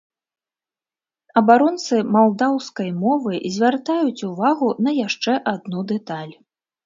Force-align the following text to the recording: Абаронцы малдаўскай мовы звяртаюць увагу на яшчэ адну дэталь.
Абаронцы 1.41 1.99
малдаўскай 2.15 2.89
мовы 3.03 3.33
звяртаюць 3.57 4.25
увагу 4.29 4.67
на 4.87 4.91
яшчэ 5.07 5.33
адну 5.55 5.79
дэталь. 5.93 6.33